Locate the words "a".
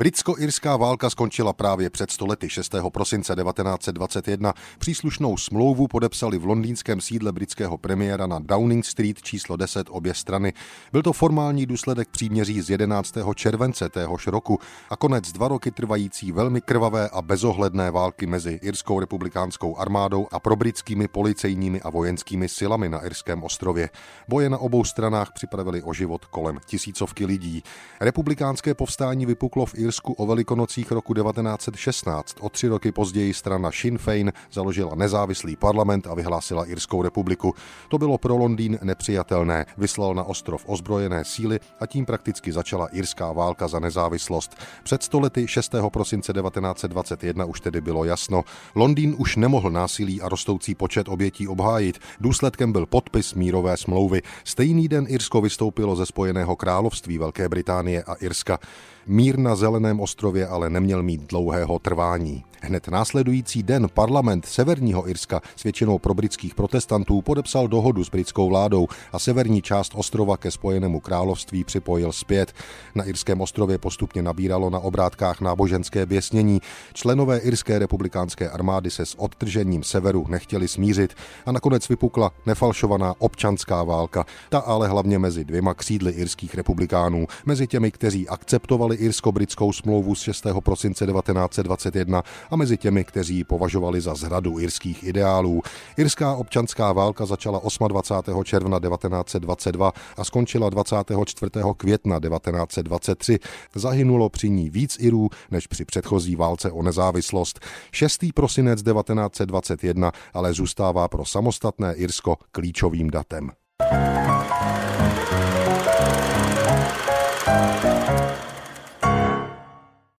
14.90-14.96, 17.08-17.22, 20.32-20.40, 21.80-21.90, 36.06-36.14, 41.80-41.86, 50.22-50.28, 58.02-58.14, 69.12-69.18, 81.46-81.52, 92.50-92.56, 100.16-100.24